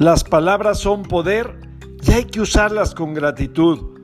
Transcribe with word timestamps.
Las 0.00 0.24
palabras 0.24 0.78
son 0.78 1.02
poder 1.02 1.60
y 2.02 2.12
hay 2.12 2.24
que 2.24 2.40
usarlas 2.40 2.94
con 2.94 3.12
gratitud, 3.12 3.98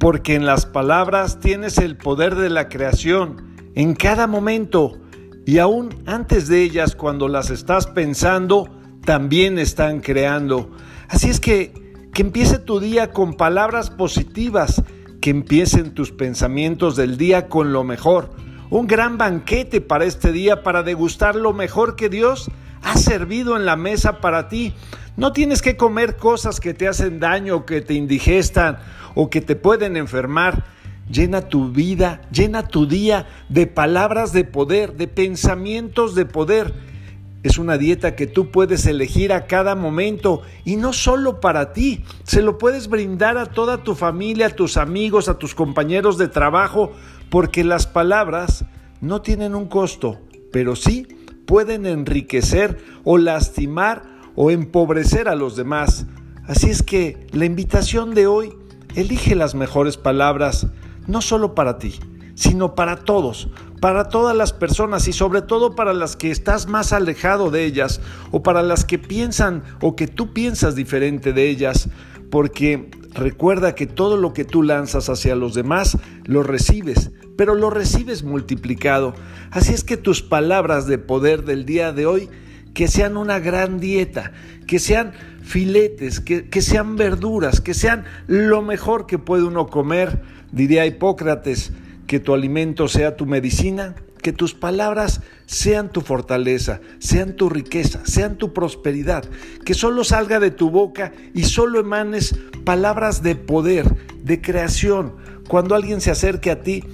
porque 0.00 0.34
en 0.34 0.46
las 0.46 0.64
palabras 0.64 1.40
tienes 1.40 1.76
el 1.76 1.98
poder 1.98 2.36
de 2.36 2.48
la 2.48 2.70
creación 2.70 3.54
en 3.74 3.94
cada 3.94 4.26
momento 4.26 4.98
y 5.44 5.58
aún 5.58 5.90
antes 6.06 6.48
de 6.48 6.62
ellas 6.62 6.96
cuando 6.96 7.28
las 7.28 7.50
estás 7.50 7.86
pensando, 7.86 8.66
también 9.04 9.58
están 9.58 10.00
creando. 10.00 10.70
Así 11.10 11.28
es 11.28 11.38
que 11.38 11.74
que 12.14 12.22
empiece 12.22 12.58
tu 12.58 12.80
día 12.80 13.10
con 13.10 13.34
palabras 13.34 13.90
positivas, 13.90 14.82
que 15.20 15.28
empiecen 15.28 15.92
tus 15.92 16.12
pensamientos 16.12 16.96
del 16.96 17.18
día 17.18 17.50
con 17.50 17.74
lo 17.74 17.84
mejor. 17.84 18.30
Un 18.70 18.86
gran 18.86 19.18
banquete 19.18 19.82
para 19.82 20.06
este 20.06 20.32
día 20.32 20.62
para 20.62 20.82
degustar 20.82 21.36
lo 21.36 21.52
mejor 21.52 21.94
que 21.94 22.08
Dios 22.08 22.50
ha 22.82 22.96
servido 22.96 23.56
en 23.56 23.64
la 23.64 23.76
mesa 23.76 24.20
para 24.20 24.48
ti. 24.48 24.74
No 25.16 25.32
tienes 25.32 25.62
que 25.62 25.76
comer 25.76 26.16
cosas 26.16 26.60
que 26.60 26.74
te 26.74 26.88
hacen 26.88 27.20
daño, 27.20 27.66
que 27.66 27.80
te 27.80 27.94
indigestan 27.94 28.78
o 29.14 29.30
que 29.30 29.40
te 29.40 29.56
pueden 29.56 29.96
enfermar. 29.96 30.64
Llena 31.10 31.42
tu 31.42 31.70
vida, 31.70 32.22
llena 32.30 32.68
tu 32.68 32.86
día 32.86 33.26
de 33.48 33.66
palabras 33.66 34.32
de 34.32 34.44
poder, 34.44 34.94
de 34.94 35.08
pensamientos 35.08 36.14
de 36.14 36.24
poder. 36.24 36.72
Es 37.42 37.58
una 37.58 37.76
dieta 37.76 38.14
que 38.14 38.26
tú 38.26 38.50
puedes 38.50 38.86
elegir 38.86 39.32
a 39.32 39.46
cada 39.46 39.74
momento 39.74 40.42
y 40.64 40.76
no 40.76 40.92
solo 40.92 41.40
para 41.40 41.72
ti, 41.72 42.04
se 42.22 42.40
lo 42.40 42.56
puedes 42.56 42.88
brindar 42.88 43.36
a 43.36 43.46
toda 43.46 43.82
tu 43.82 43.96
familia, 43.96 44.46
a 44.46 44.50
tus 44.50 44.76
amigos, 44.76 45.28
a 45.28 45.38
tus 45.38 45.54
compañeros 45.54 46.18
de 46.18 46.28
trabajo, 46.28 46.92
porque 47.30 47.64
las 47.64 47.88
palabras 47.88 48.64
no 49.00 49.22
tienen 49.22 49.56
un 49.56 49.66
costo, 49.66 50.20
pero 50.52 50.76
sí 50.76 51.06
pueden 51.52 51.84
enriquecer 51.84 52.78
o 53.04 53.18
lastimar 53.18 54.04
o 54.36 54.50
empobrecer 54.50 55.28
a 55.28 55.34
los 55.34 55.54
demás. 55.54 56.06
Así 56.46 56.70
es 56.70 56.82
que 56.82 57.26
la 57.32 57.44
invitación 57.44 58.14
de 58.14 58.26
hoy, 58.26 58.54
elige 58.94 59.34
las 59.34 59.54
mejores 59.54 59.98
palabras, 59.98 60.68
no 61.06 61.20
solo 61.20 61.54
para 61.54 61.76
ti, 61.76 62.00
sino 62.36 62.74
para 62.74 63.04
todos, 63.04 63.50
para 63.82 64.08
todas 64.08 64.34
las 64.34 64.54
personas 64.54 65.08
y 65.08 65.12
sobre 65.12 65.42
todo 65.42 65.74
para 65.74 65.92
las 65.92 66.16
que 66.16 66.30
estás 66.30 66.68
más 66.68 66.94
alejado 66.94 67.50
de 67.50 67.66
ellas 67.66 68.00
o 68.30 68.42
para 68.42 68.62
las 68.62 68.86
que 68.86 68.98
piensan 68.98 69.62
o 69.82 69.94
que 69.94 70.06
tú 70.06 70.32
piensas 70.32 70.74
diferente 70.74 71.34
de 71.34 71.50
ellas, 71.50 71.90
porque 72.30 72.88
recuerda 73.14 73.74
que 73.74 73.86
todo 73.86 74.16
lo 74.16 74.32
que 74.32 74.44
tú 74.44 74.62
lanzas 74.62 75.08
hacia 75.08 75.36
los 75.36 75.54
demás 75.54 75.98
lo 76.24 76.42
recibes, 76.42 77.10
pero 77.36 77.54
lo 77.54 77.70
recibes 77.70 78.22
multiplicado. 78.22 79.14
Así 79.50 79.72
es 79.72 79.84
que 79.84 79.96
tus 79.96 80.22
palabras 80.22 80.86
de 80.86 80.98
poder 80.98 81.44
del 81.44 81.64
día 81.64 81.92
de 81.92 82.06
hoy, 82.06 82.28
que 82.74 82.88
sean 82.88 83.16
una 83.16 83.38
gran 83.38 83.80
dieta, 83.80 84.32
que 84.66 84.78
sean 84.78 85.12
filetes, 85.42 86.20
que, 86.20 86.48
que 86.48 86.62
sean 86.62 86.96
verduras, 86.96 87.60
que 87.60 87.74
sean 87.74 88.04
lo 88.26 88.62
mejor 88.62 89.06
que 89.06 89.18
puede 89.18 89.44
uno 89.44 89.66
comer, 89.66 90.22
diría 90.52 90.86
Hipócrates, 90.86 91.72
que 92.06 92.20
tu 92.20 92.34
alimento 92.34 92.88
sea 92.88 93.16
tu 93.16 93.26
medicina, 93.26 93.94
que 94.22 94.32
tus 94.32 94.54
palabras 94.54 95.20
sean 95.46 95.90
tu 95.90 96.00
fortaleza, 96.00 96.80
sean 96.98 97.36
tu 97.36 97.50
riqueza, 97.50 98.00
sean 98.04 98.38
tu 98.38 98.54
prosperidad, 98.54 99.24
que 99.64 99.74
solo 99.74 100.04
salga 100.04 100.40
de 100.40 100.50
tu 100.50 100.70
boca 100.70 101.12
y 101.34 101.44
solo 101.44 101.80
emanes 101.80 102.34
palabras 102.64 103.22
de 103.22 103.34
poder, 103.34 103.94
de 104.22 104.40
creación. 104.40 105.16
Cuando 105.48 105.74
alguien 105.74 106.00
se 106.00 106.10
acerque 106.10 106.50
a 106.50 106.62
ti, 106.62 106.84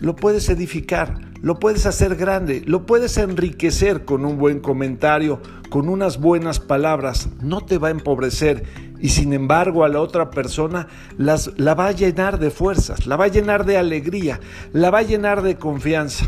lo 0.00 0.16
puedes 0.16 0.48
edificar, 0.48 1.31
lo 1.42 1.58
puedes 1.58 1.86
hacer 1.86 2.14
grande, 2.14 2.62
lo 2.64 2.86
puedes 2.86 3.18
enriquecer 3.18 4.04
con 4.04 4.24
un 4.24 4.38
buen 4.38 4.60
comentario, 4.60 5.40
con 5.70 5.88
unas 5.88 6.20
buenas 6.20 6.60
palabras, 6.60 7.28
no 7.42 7.60
te 7.60 7.78
va 7.78 7.88
a 7.88 7.90
empobrecer 7.90 8.62
y 9.00 9.08
sin 9.08 9.32
embargo 9.32 9.84
a 9.84 9.88
la 9.88 10.00
otra 10.00 10.30
persona 10.30 10.86
las, 11.18 11.50
la 11.58 11.74
va 11.74 11.88
a 11.88 11.92
llenar 11.92 12.38
de 12.38 12.50
fuerzas, 12.50 13.06
la 13.06 13.16
va 13.16 13.24
a 13.24 13.28
llenar 13.28 13.66
de 13.66 13.76
alegría, 13.76 14.38
la 14.72 14.90
va 14.90 15.00
a 15.00 15.02
llenar 15.02 15.42
de 15.42 15.56
confianza. 15.56 16.26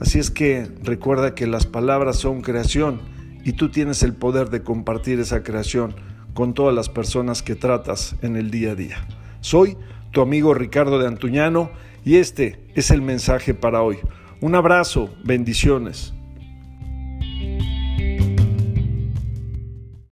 Así 0.00 0.20
es 0.20 0.30
que 0.30 0.68
recuerda 0.82 1.34
que 1.34 1.48
las 1.48 1.66
palabras 1.66 2.16
son 2.16 2.40
creación 2.40 3.00
y 3.44 3.54
tú 3.54 3.70
tienes 3.70 4.04
el 4.04 4.14
poder 4.14 4.50
de 4.50 4.62
compartir 4.62 5.18
esa 5.18 5.42
creación 5.42 5.96
con 6.32 6.54
todas 6.54 6.74
las 6.74 6.88
personas 6.88 7.42
que 7.42 7.56
tratas 7.56 8.14
en 8.22 8.36
el 8.36 8.52
día 8.52 8.72
a 8.72 8.74
día. 8.76 9.06
Soy 9.40 9.76
tu 10.12 10.20
amigo 10.20 10.54
Ricardo 10.54 11.00
de 11.00 11.08
Antuñano 11.08 11.70
y 12.04 12.16
este 12.16 12.60
es 12.74 12.92
el 12.92 13.02
mensaje 13.02 13.54
para 13.54 13.82
hoy. 13.82 13.98
Un 14.40 14.54
abrazo, 14.54 15.10
bendiciones. 15.22 16.12